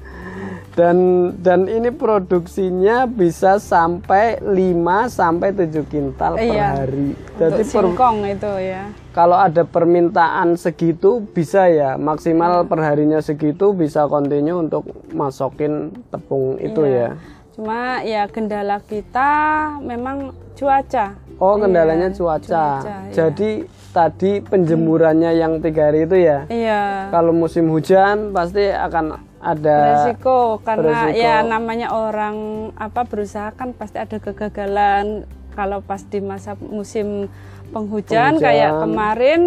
[0.75, 0.99] Dan
[1.39, 4.75] dan ini produksinya bisa sampai 5
[5.07, 6.67] sampai 7 kintal per Iya.
[6.77, 7.15] hari.
[7.15, 8.83] Untuk Jadi per, singkong itu ya.
[9.11, 14.83] kalau ada permintaan segitu bisa ya maksimal perharinya segitu bisa continue untuk
[15.15, 16.91] masokin tepung itu Iya.
[16.91, 17.09] ya.
[17.55, 19.31] Cuma ya kendala kita
[19.79, 21.15] memang cuaca.
[21.37, 22.43] Oh kendalanya Iya, cuaca.
[22.83, 23.15] cuaca, iya.
[23.15, 23.51] Jadi
[23.91, 26.51] tadi penjemurannya yang tiga hari itu ya.
[26.51, 26.83] Iya.
[27.09, 29.77] Kalau musim hujan pasti akan ada
[30.09, 31.21] Resiko karena Resiko.
[31.21, 32.37] ya namanya orang
[32.75, 37.29] apa berusaha kan pasti ada kegagalan kalau pas di masa musim
[37.65, 38.37] Penghujan.
[38.37, 39.41] penghujan, kayak kemarin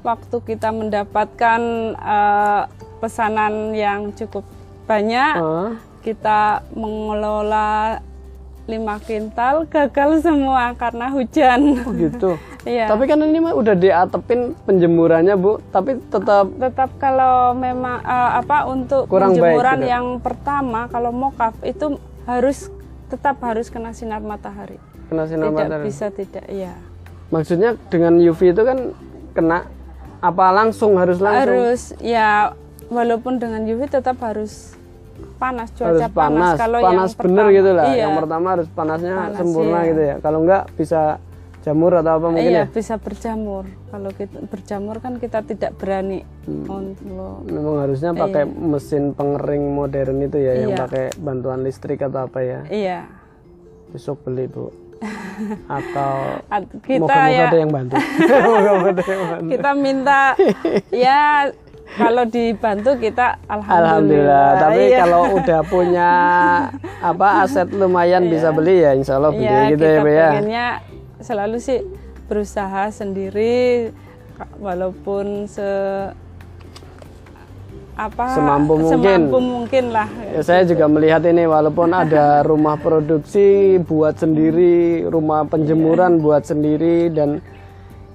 [0.00, 1.60] waktu kita mendapatkan
[1.94, 2.62] eh,
[2.98, 4.44] pesanan yang cukup
[4.84, 8.00] banyak Eh, kita mengelola
[8.68, 11.60] 5 kintal gagal semua karena hujan.
[11.82, 12.30] oh gitu.
[12.60, 12.92] Iya.
[12.92, 18.68] Tapi kan ini mah udah diatepin penjemurannya bu, tapi tetap tetap kalau memang eh, apa
[18.68, 19.88] untuk Kurang baik, penjemuran gitu.
[19.88, 21.96] yang pertama kalau mokaf itu
[22.28, 22.68] harus
[23.08, 24.76] tetap harus kena sinar matahari
[25.08, 25.84] kena sinar tidak matahari.
[25.88, 26.74] bisa tidak ya
[27.30, 28.78] Maksudnya dengan UV itu kan
[29.32, 29.58] kena
[30.18, 32.52] apa langsung harus langsung harus ya
[32.86, 34.74] walaupun dengan UV tetap harus
[35.40, 37.84] panas harus cuaca panas, kalau panas yang bener pertama, gitu lah.
[37.88, 39.88] iya, Yang pertama harus panasnya Panas, sempurna iya.
[39.88, 40.14] gitu ya.
[40.20, 41.02] Kalau enggak bisa
[41.60, 42.64] jamur atau apa mungkin iya ya.
[42.66, 46.64] bisa berjamur kalau kita berjamur kan kita tidak berani Hmm.
[46.66, 50.80] untuk Memang harusnya pakai mesin pengering modern itu ya, yang Iya.
[50.80, 52.60] pakai bantuan listrik atau apa ya.
[52.66, 52.98] iya
[53.88, 54.72] Besok beli bu.
[55.70, 56.14] atau
[56.48, 57.94] At- kita moga-moga ya ada yang bantu.
[58.46, 59.48] Moga-moga ada yang bantu.
[59.48, 60.20] kita minta
[60.90, 61.20] ya
[61.90, 63.84] kalau dibantu kita alhamdulillah.
[63.84, 64.48] Alhamdulillah.
[64.56, 64.98] Tapi Iya.
[64.98, 66.10] kalau udah punya
[67.00, 70.30] apa aset lumayan bisa beli ya, Insya Allah beli Iya, gitu ya, kita Bu ya.
[71.20, 71.80] Selalu sih
[72.28, 73.90] berusaha sendiri
[74.56, 75.68] walaupun se
[78.00, 78.96] apa Semampu mungkin.
[78.96, 80.08] semampu mungkin lah.
[80.32, 87.12] Ya, saya juga melihat ini walaupun ada rumah produksi buat sendiri, rumah penjemuran buat sendiri
[87.12, 87.44] dan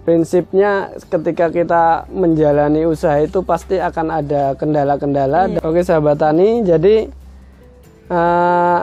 [0.02, 5.62] prinsipnya ketika kita menjalani usaha itu pasti akan ada kendala-kendala.
[5.62, 7.10] Oke sahabat tani, jadi
[8.10, 8.80] eh,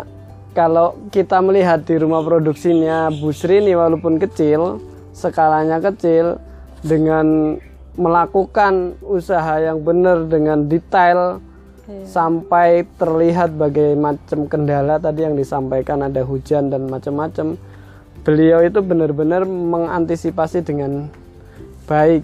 [0.53, 4.81] kalau kita melihat di rumah produksinya Bu Sri ini walaupun kecil,
[5.17, 6.41] skalanya kecil
[6.85, 7.57] dengan
[7.97, 11.41] melakukan usaha yang benar dengan detail
[11.83, 12.07] Iya.
[12.07, 17.59] sampai terlihat bagai macam kendala tadi yang disampaikan ada hujan dan macam-macam.
[18.23, 21.11] Beliau itu benar-benar mengantisipasi dengan
[21.91, 22.23] baik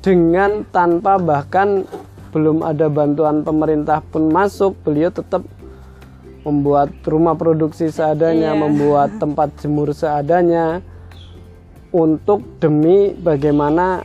[0.00, 1.84] dengan tanpa bahkan
[2.32, 5.44] belum ada bantuan pemerintah pun masuk, beliau tetap
[6.44, 8.60] membuat rumah produksi seadanya, Iya.
[8.60, 10.84] membuat tempat jemur seadanya.
[11.94, 14.02] untuk demi bagaimana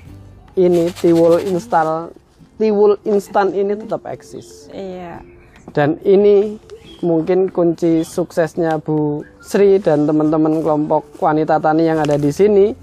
[0.53, 2.13] ini tiwul instal
[2.61, 4.69] tiwul instan ini tetap eksis.
[4.69, 5.25] Iya.
[5.73, 6.61] Dan ini
[7.01, 12.77] mungkin kunci suksesnya Bu Sri dan teman-teman kelompok wanita tani yang ada di sini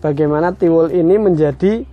[0.00, 1.84] bagaimana tiwul ini menjadi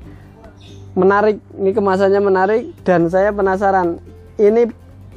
[0.95, 1.43] menarik.
[1.59, 3.99] Ini kemasannya menarik dan saya penasaran.
[4.39, 4.71] Ini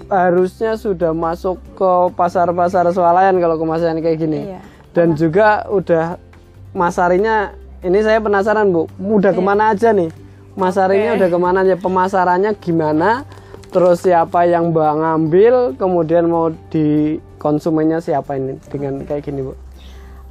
[0.07, 4.41] harusnya sudah masuk ke pasar-pasar swalayan kalau kemasannya kayak gini.
[4.55, 4.61] Iya.
[4.95, 6.17] Dan juga udah
[6.71, 10.11] masarinya ini saya penasaran Bu, udah ke mana aja nih?
[10.59, 11.75] Masarinya udah ke mana aja?
[11.79, 13.23] Pemasarannya gimana?
[13.69, 15.55] Terus siapa yang mbak ngambil?
[15.79, 19.55] Kemudian mau di konsumennya siapa ini dengan kayak gini Bu?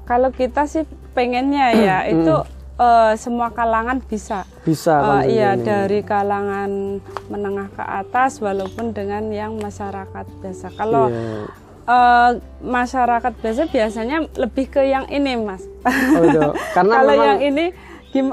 [0.04, 0.84] Kalau kita sih
[1.16, 2.36] pengennya ya itu
[2.78, 4.46] eh, semua kalangan bisa.
[4.62, 5.64] Bisa konsumsi iya ini.
[5.66, 10.68] dari kalangan menengah ke atas walaupun dengan yang masyarakat biasa.
[10.74, 11.46] Kalau Iya.
[11.88, 15.64] eh, masyarakat biasa biasanya lebih ke yang ini mas.
[15.86, 16.42] Oh, itu.
[16.76, 17.66] Karena Kalau memang yang ini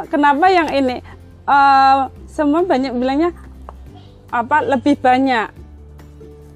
[0.06, 0.96] kenapa yang ini?
[1.44, 3.30] Eh, semua banyak bilangnya
[4.28, 5.63] apa lebih banyak.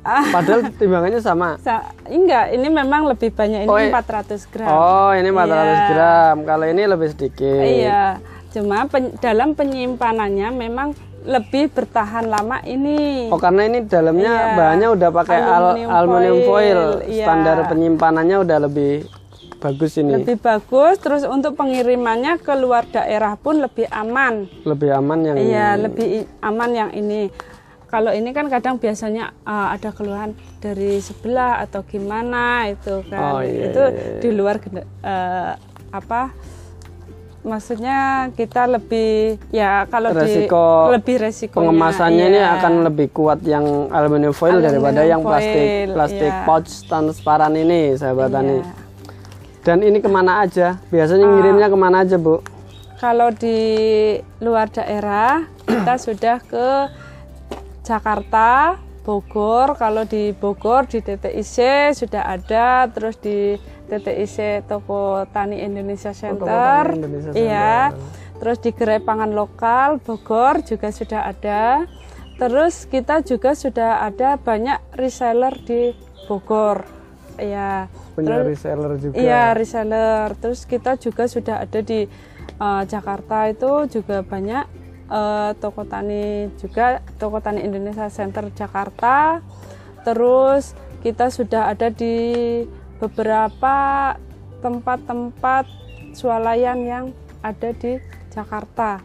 [0.08, 1.60] Ah, padahal timbangannya sama.
[1.60, 4.64] sa- enggak, ini memang lebih banyak ini Oh, i- 400 gram.
[4.66, 5.86] Oh, ini 400 Iya.
[5.86, 6.36] gram.
[6.42, 7.60] Kalau ini lebih sedikit.
[7.60, 8.16] Iya,
[8.50, 13.28] cuma pen- dalam penyimpanannya memang lebih bertahan lama ini.
[13.28, 14.56] Oh, karena ini dalamnya Iya.
[14.56, 16.48] bahannya udah pakai al- Aluminium aluminium foil.
[16.48, 17.24] foil, iya.
[17.28, 19.04] Standar penyimpanannya udah lebih
[19.58, 20.14] bagus ini.
[20.14, 24.46] Lebih bagus, terus untuk pengirimannya ke luar daerah pun lebih aman.
[24.62, 27.28] Lebih aman yang Iya, lebih i- aman yang ini.
[27.88, 33.20] Kalau ini kan kadang biasanya uh, ada keluhan dari sebelah atau gimana itu kan.
[33.20, 34.20] Oh, iya, itu iya, iya.
[34.20, 35.52] di luar uh,
[35.88, 36.36] apa?
[37.48, 43.88] Maksudnya kita lebih ya kalau Resiko di lebih resiko pengemasannya ini akan lebih kuat yang
[43.88, 46.44] aluminium foil Aluminium daripada yang plastik foil, plastik iya.
[46.44, 48.60] pouch transparan ini, sahabat tani.
[48.60, 48.72] Iya.
[49.64, 50.76] Dan ini ke mana aja?
[50.92, 51.32] Biasanya Ah.
[51.32, 52.44] ngirimnya ke mana aja, Bu?
[53.00, 53.56] Kalau di
[54.44, 56.68] luar daerah kita sudah ke
[57.88, 59.80] Jakarta, Bogor.
[59.80, 61.56] Kalau di Bogor di TTIC
[61.96, 63.56] sudah ada, terus di
[63.88, 66.92] TTIC Toko Tani Indonesia Center.
[66.92, 67.96] Tani Indonesia Iya.
[68.38, 71.88] Terus di Gerai Pangan Lokal Bogor juga sudah ada.
[72.36, 75.96] Terus kita juga sudah ada banyak reseller di
[76.28, 76.84] Bogor.
[77.40, 77.88] Iya.
[78.12, 79.16] Punya reseller juga.
[79.16, 80.36] Iya reseller.
[80.36, 82.04] Terus kita juga sudah ada di
[82.60, 84.68] eh, Jakarta itu juga banyak
[85.08, 89.40] eh, toko tani juga toko tani Indonesia Center Jakarta.
[90.04, 92.64] Terus kita sudah ada di
[93.02, 94.14] beberapa
[94.60, 95.64] tempat-tempat
[96.12, 97.04] swalayan yang
[97.40, 97.98] ada di
[98.32, 99.00] Jakarta.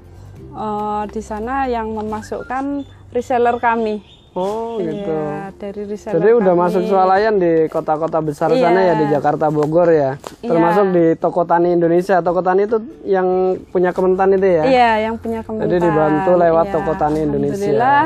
[0.54, 2.86] Eh, di sana yang memasukkan
[3.16, 4.23] reseller kami.
[4.34, 5.13] Oh, gitu.
[5.13, 6.63] Iya, dari reseller Jadi udah kami.
[6.65, 8.89] masuk swalayan di kota-kota besar sana Iya.
[8.89, 10.17] ya di Jakarta Bogor ya.
[10.39, 12.17] Termasuk di Toko Tani Indonesia.
[12.19, 13.28] Toko Tani itu yang
[13.69, 14.63] punya Kementan itu ya.
[14.63, 15.69] Iya, yang punya Kementan.
[15.69, 17.54] Jadi dibantu lewat Iya, Toko Tani Indonesia.
[17.54, 18.04] Alhamdulillah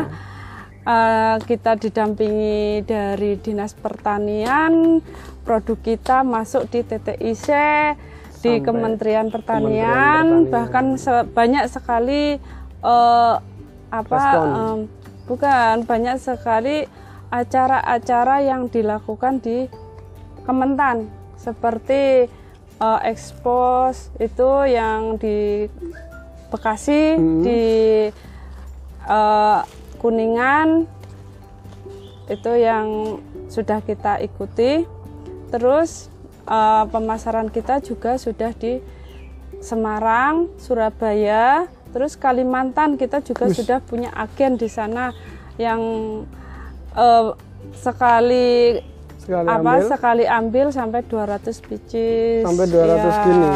[0.85, 4.99] eh, kita didampingi dari Dinas Pertanian,
[5.41, 7.47] produk kita masuk di TTIC,
[8.37, 10.47] di Kementerian Pertanian, Pertanian.
[10.47, 12.35] bahkan se- banyak sekali
[12.77, 13.35] eh,
[13.89, 14.47] apa Respon.
[14.47, 14.79] em,
[15.27, 16.87] bukan banyak sekali
[17.27, 19.67] acara-acara yang dilakukan di
[20.47, 22.31] Kementan seperti
[22.79, 25.67] eh, ekspos itu yang di
[26.47, 27.43] Bekasi Hmm.
[27.43, 27.63] di
[29.03, 29.59] eh,
[29.99, 30.87] Kuningan
[32.31, 33.19] itu yang
[33.51, 34.87] sudah kita ikuti
[35.51, 36.07] terus
[36.47, 38.79] eh, pemasaran kita juga sudah di
[39.59, 45.11] Semarang Surabaya terus Kalimantan kita juga sudah punya agen di sana
[45.57, 45.81] yang
[46.95, 47.27] eh,
[47.75, 48.79] sekali
[49.17, 49.87] Sekali apa ambil.
[49.91, 52.09] sekali ambil sampai 200 biji
[52.47, 53.49] sampai 200 gini.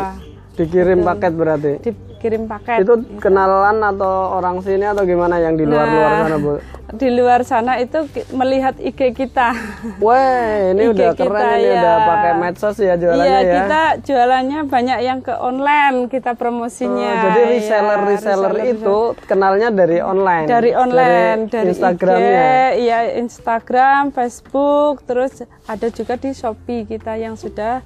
[0.51, 1.73] Dikirim paket berarti.
[2.21, 6.21] Dikirim paket Itu kenalan atau orang sini atau gimana yang di luar-luar Nah.
[6.23, 6.53] sana, Bu?
[6.91, 9.55] di luar sana itu melihat IG kita
[9.97, 11.79] Wah, ini IG udah keren kita, ini ya.
[11.79, 13.53] udah pakai medsos ya jualannya iya ya.
[13.55, 19.71] kita jualannya banyak yang ke online kita promosinya Oh, jadi Iya, reseller reseller itu kenalnya
[19.71, 20.45] dari online.
[20.45, 22.43] dari online dari, Instagramnya.
[22.75, 25.31] IG, iya Instagram Facebook terus
[25.65, 27.79] ada juga di Shopee kita yang sudah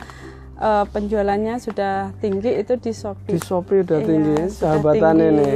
[0.58, 5.52] eh, penjualannya sudah tinggi itu di Shopee Di Shopee udah Iya, tinggi sahabatan ini.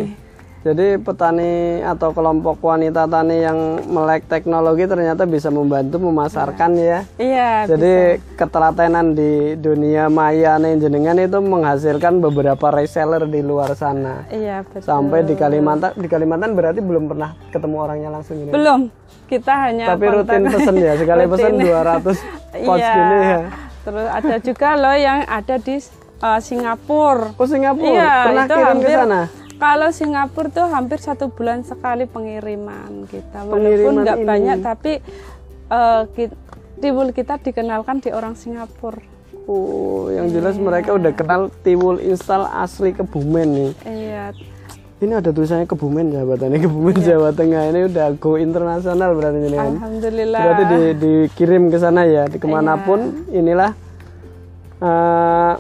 [0.60, 3.56] Jadi petani atau kelompok wanita tani yang
[3.88, 7.00] melek teknologi ternyata bisa membantu memasarkan ya.
[7.16, 14.28] iya Jadi ketelatenan di dunia maya nih jenengan itu menghasilkan beberapa reseller di luar sana.
[14.28, 18.52] iya betul Sampai di Kalimantan, di Kalimantan berarti belum pernah ketemu orangnya langsung ini.
[18.52, 18.92] belum
[19.32, 21.72] kita hanya Tapi rutin pesen ya, sekali pesen Rutin.
[21.72, 22.04] 200
[22.68, 22.92] pouch Iya.
[22.92, 23.40] gini ya.
[23.90, 25.76] Terus ada juga loh yang ada di
[26.20, 27.34] eh, Singapura.
[27.34, 29.22] Oh Singapura, Iya, pernah itu kirim ke hampir- sana?
[29.60, 34.92] Kalau Singapura tuh hampir satu bulan sekali pengiriman kita, walaupun Pengiriman nggak banyak, tapi
[35.68, 36.38] eh, ki-
[36.78, 39.02] tiwul kita dikenalkan di orang Singapura.
[39.44, 43.72] Oh, yang jelas mereka udah kenal tiwul instal asli Kebumen nih.
[43.84, 44.26] Iya,
[45.00, 47.16] Ini ada tulisannya Kebumen sahabat ini Kebumen Iya.
[47.16, 49.72] Jawa Tengah ini udah go internasional berarti ini kan.
[49.80, 50.42] alhamdulillah.
[50.44, 53.40] Berarti di, dikirim ke sana ya, di ke mana pun Iya.
[53.40, 53.72] inilah
[54.80, 55.54] eh,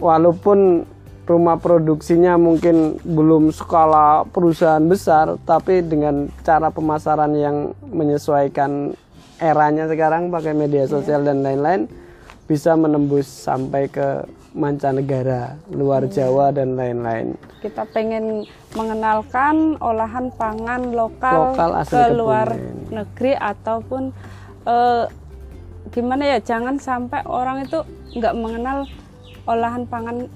[0.00, 0.88] walaupun
[1.24, 8.96] rumah produksinya mungkin belum skala perusahaan besar, tapi dengan cara pemasaran yang menyesuaikan
[9.38, 10.90] eranya sekarang pakai media Iya.
[10.90, 11.84] sosial dan lain-lain
[12.44, 16.26] bisa menembus sampai ke mancanegara, luar Iya.
[16.26, 17.38] Jawa dan lain-lain.
[17.60, 22.88] kita pengen mengenalkan olahan pangan lokal, Lokal asli ke luar Kebumen.
[22.90, 24.02] negeri ataupun
[24.64, 25.04] eh,
[25.88, 27.78] gimana ya jangan sampai orang itu
[28.12, 28.78] nggak mengenal
[29.44, 30.26] olahan pangan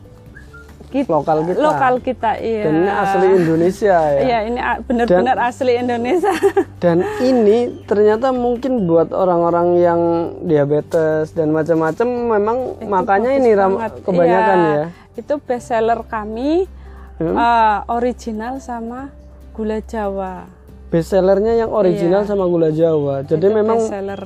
[0.95, 1.59] kita, Lokal kita.
[1.59, 4.21] lokal kita iya Dan ini asli Indonesia ya.
[4.21, 6.31] iya ini benar-benar asli Indonesia
[6.85, 10.01] Dan ini ternyata mungkin buat orang-orang yang
[10.41, 13.93] diabetes dan macam-macam memang makanya bagus ini ram- banget.
[14.01, 14.85] kebanyakan Iya, ya.
[15.17, 16.71] itu best seller kami
[17.15, 17.31] Hmm?
[17.33, 19.11] eh, original sama
[19.51, 20.51] gula Jawa
[20.89, 22.29] Best sellernya yang original Iya.
[22.29, 23.23] sama gula Jawa.
[23.23, 24.23] Jadi Itu memang best seller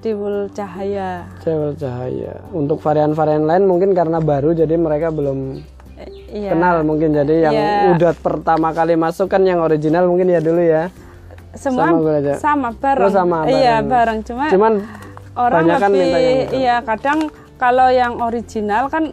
[0.00, 2.40] tiwul cahaya Cewel Cahaya.
[2.50, 5.60] Untuk varian-varian lain mungkin karena baru jadi mereka belum
[6.30, 6.50] Iya.
[6.50, 7.90] kenal mungkin jadi yang Iya.
[7.92, 10.88] udah pertama kali masuk kan yang original mungkin ya dulu ya.
[11.50, 12.34] semua Sama Jawa.
[12.36, 13.02] sama bareng.
[13.02, 13.88] Oh, sama Iya, bareng.
[13.88, 14.18] bareng.
[14.22, 14.72] Cuma Cuman
[15.34, 16.52] orang kan lebih minta yang itu.
[16.56, 17.18] iya, kadang
[17.56, 19.04] kalau yang original kan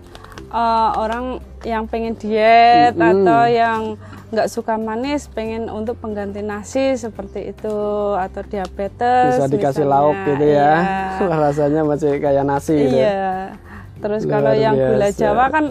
[0.48, 1.26] eh, orang
[1.64, 7.78] yang pengen diet atau yang nggak suka manis pengen untuk pengganti nasi seperti itu
[8.14, 10.04] atau diabetes bisa dikasih misalnya.
[10.04, 10.74] lauk gitu ya.
[11.18, 11.36] Iya.
[11.44, 12.96] Rasanya masih kayak nasi gitu.
[12.98, 13.56] Iya.
[13.98, 15.08] Terus Luar kalau yang gula.
[15.12, 15.66] Jawa kan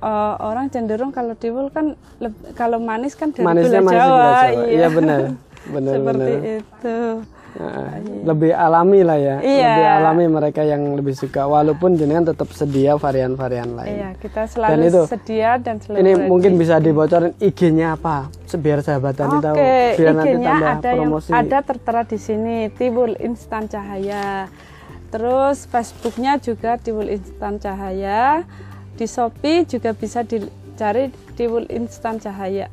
[0.00, 1.98] eh, orang cenderung kalau tiwul kan
[2.54, 4.06] kalau manis kan dari Manisnya gula Jawa.
[4.06, 4.64] gula Jawa.
[4.66, 5.20] Iya benar.
[5.68, 6.58] Benar Seperti benar.
[6.58, 6.96] itu.
[7.48, 9.66] Nah, lebih alami lah ya Iya.
[9.66, 14.48] lebih alami mereka yang lebih suka walaupun jenengan tetap sedia varian-varian lain Iya, kita Dan
[14.48, 16.28] selalu itu, sedia dan selalu ini ready.
[16.28, 20.88] mungkin bisa dibocorin IG-nya apa biar sahabat tadi tahu Oke, biar nanti IG-nya tambah ada
[20.88, 24.46] yang promosi ada tertera di sini, Tiwul Instan Cahaya.
[25.08, 28.44] Terus Facebooknya juga Tiwul Instan Cahaya.
[28.98, 32.66] Di Shopee juga bisa dicari Tiwul Instan Cahaya.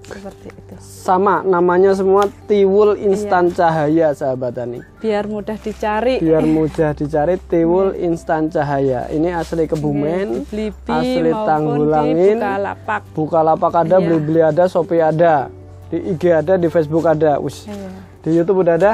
[0.00, 0.74] Seperti itu.
[0.78, 3.10] sama namanya semua Tiwul Iya.
[3.10, 6.22] Instan Cahaya sahabat tani Biar mudah dicari.
[6.22, 13.02] biar mudah dicari Tiwul Instan Cahaya ini asli Kebumen Di Blibi asli Tanggulangin Bukalapak.
[13.10, 14.06] Bukalapak ada, Iya.
[14.06, 15.50] Blibli ada, Shopee ada,
[15.90, 17.66] di IG ada, di Facebook ada, Wus.
[17.66, 17.90] Iya.
[18.22, 18.92] di YouTube udah ada.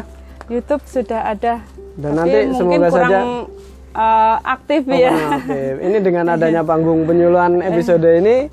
[0.49, 1.61] YouTube sudah ada.
[1.93, 3.19] Dan Tapi nanti mungkin semoga kurang saja
[3.93, 5.13] eh, aktif Oh, ya.
[5.39, 5.61] oke.
[5.81, 8.49] Ini dengan adanya panggung penyuluhan episode ini,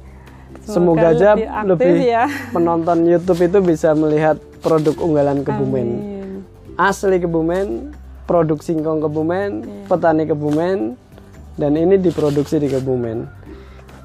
[0.61, 2.25] semoga, Semoga aja lebih aktif lebih ya.
[2.51, 5.87] penonton YouTube itu bisa melihat produk unggalan Kebumen.
[5.89, 6.29] Amin.
[6.75, 7.91] Asli Kebumen,
[8.23, 9.85] produk singkong Kebumen, Iya.
[9.87, 10.77] petani Kebumen,
[11.55, 13.27] dan ini diproduksi di Kebumen.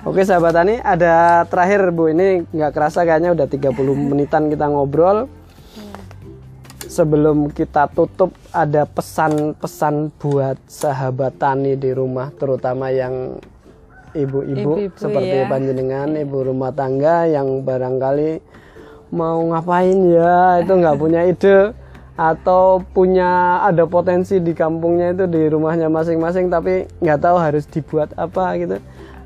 [0.05, 3.73] Oke sahabat Tani, ada terakhir Bu, ini nggak kerasa kayaknya udah 30
[4.11, 5.31] menitan kita ngobrol.
[6.95, 13.43] Sebelum kita tutup ada pesan-pesan buat sahabat tani di rumah terutama yang
[14.15, 15.51] ibu-ibu seperti ya.
[15.51, 18.39] panjenengan ibu rumah tangga yang barangkali
[19.11, 21.75] mau ngapain ya itu nggak punya ide
[22.15, 28.15] atau punya ada potensi di kampungnya itu di rumahnya masing-masing tapi nggak tahu harus dibuat
[28.15, 28.79] apa gitu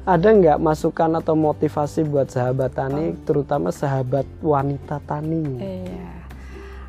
[0.09, 6.18] ada nggak masukan atau motivasi buat sahabat tani terutama sahabat wanita tani Iya.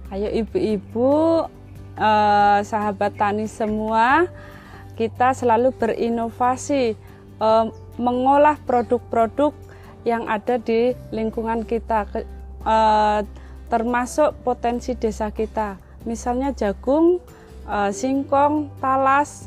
[0.09, 1.45] Ayo ibu-ibu,
[1.93, 4.25] eh, sahabat tani semua,
[4.97, 6.97] kita selalu berinovasi,
[7.37, 7.65] eh,
[8.01, 9.53] mengolah produk-produk
[10.09, 12.09] yang ada di lingkungan kita,
[12.65, 13.21] eh,
[13.69, 15.77] termasuk potensi desa kita.
[16.09, 17.21] Misalnya jagung,
[17.69, 19.45] eh, singkong, talas,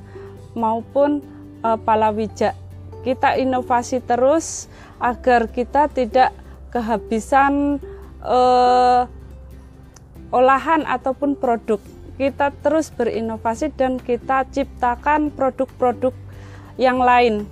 [0.54, 1.26] maupun
[1.62, 2.54] eh, palawija.
[3.02, 4.70] Kita inovasi terus
[5.02, 6.30] agar kita tidak
[6.70, 7.82] kehabisan
[8.22, 9.02] eh,
[10.32, 11.78] olahan ataupun produk.
[12.16, 16.16] Kita terus berinovasi dan kita ciptakan produk-produk
[16.80, 17.44] yang lain.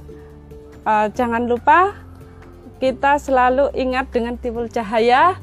[0.84, 1.92] Eh, jangan lupa
[2.80, 5.36] kita selalu ingat dengan timbul cahaya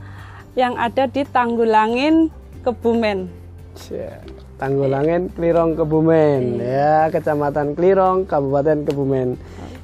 [0.58, 2.34] yang ada di Tanggulangin,
[2.66, 3.30] Kebumen.
[3.78, 4.26] Cia,
[4.58, 9.38] Tanggulangin, Klirong, Kebumen, ya, Kecamatan Klirong, Kabupaten Kebumen.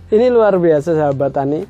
[0.10, 1.62] Ini luar biasa sahabat tani.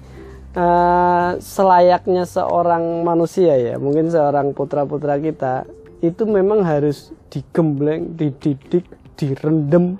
[0.54, 5.66] Eh, selayaknya seorang manusia ya, mungkin seorang putra-putra kita
[6.06, 8.86] itu memang harus digembleng, dididik,
[9.18, 9.98] direndam,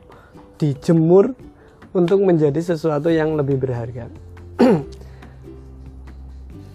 [0.62, 1.34] dijemur
[1.90, 4.14] untuk menjadi sesuatu yang lebih berharga.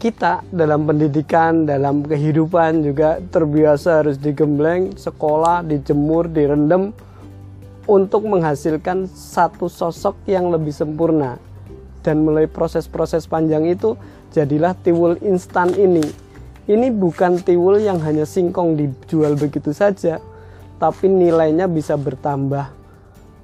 [0.02, 6.90] Kita dalam pendidikan, dalam kehidupan juga terbiasa harus digembleng, sekolah, dijemur, direndam
[7.86, 11.47] untuk menghasilkan satu sosok yang lebih sempurna.
[12.08, 13.92] Dan mulai proses-proses panjang itu
[14.32, 16.00] jadilah tiwul instan ini.
[16.64, 20.16] Ini bukan tiwul yang hanya singkong dijual begitu saja,
[20.80, 22.72] tapi nilainya bisa bertambah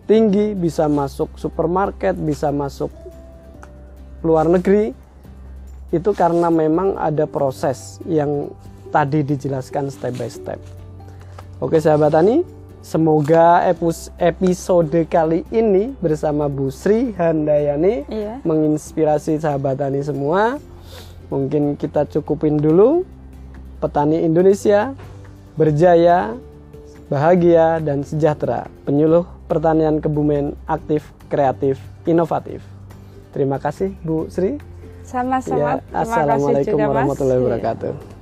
[0.09, 2.89] tinggi, bisa masuk supermarket, bisa masuk
[4.25, 4.97] luar negeri.
[5.93, 8.49] Itu karena memang ada proses yang
[8.89, 10.61] tadi dijelaskan step by step.
[11.61, 12.41] Oke sahabat Tani,
[12.85, 13.65] semoga
[14.21, 18.45] episode kali ini bersama Bu Sri Handayani Iya.
[18.45, 20.61] menginspirasi sahabat tani semua.
[21.33, 23.09] Mungkin kita cukupin dulu.
[23.81, 24.93] Petani Indonesia
[25.57, 26.37] berjaya,
[27.09, 28.69] bahagia dan sejahtera.
[28.85, 32.61] Penyuluh pertanian Kebumen aktif, kreatif, inovatif.
[33.33, 34.61] Terima kasih Bu Sri.
[35.05, 35.59] Sama-sama.
[35.59, 37.45] Ya, Assalamualaikum juga, warahmatullahi Iya.
[37.45, 38.14] wabarakatuh.